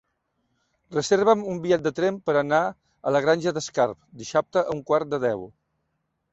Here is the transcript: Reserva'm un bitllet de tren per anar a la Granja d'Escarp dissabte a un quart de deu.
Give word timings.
Reserva'm 0.95 1.43
un 1.55 1.59
bitllet 1.65 1.83
de 1.89 1.91
tren 1.99 2.17
per 2.31 2.35
anar 2.41 2.63
a 3.11 3.15
la 3.17 3.23
Granja 3.27 3.55
d'Escarp 3.61 4.03
dissabte 4.25 4.67
a 4.67 4.77
un 4.81 4.85
quart 4.93 5.15
de 5.15 5.25
deu. 5.31 5.49